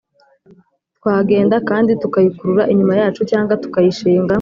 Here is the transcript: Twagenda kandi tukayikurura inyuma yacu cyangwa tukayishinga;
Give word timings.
Twagenda 0.97 1.55
kandi 1.69 1.91
tukayikurura 2.01 2.63
inyuma 2.73 2.93
yacu 2.99 3.21
cyangwa 3.31 3.53
tukayishinga; 3.63 4.29